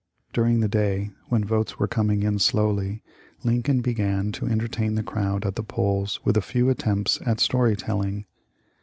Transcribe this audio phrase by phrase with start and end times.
[0.33, 3.03] During the day, when votes were coming in slowly,
[3.43, 7.75] Lincoln began, to entertain the crowd at the polls with a few attempts at story
[7.75, 8.25] telling.